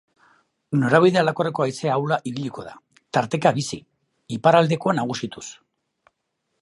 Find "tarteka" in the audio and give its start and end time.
3.19-3.53